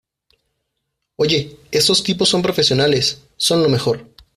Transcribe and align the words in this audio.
Oye, 1.17 1.57
estos 1.69 2.01
tipos 2.01 2.27
son 2.27 2.41
profesionales. 2.41 3.21
Son 3.37 3.61
lo 3.61 3.69
mejor. 3.69 4.07